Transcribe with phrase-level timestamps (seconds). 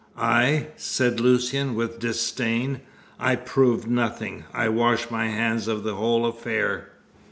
[0.17, 2.81] "I?" said Lucian, with disdain.
[3.19, 4.45] "I prove nothing.
[4.51, 6.89] I wash my hands of the whole affair.